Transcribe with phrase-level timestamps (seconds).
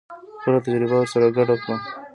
[0.41, 1.75] خپله تجربه ورسره ګډه کړو.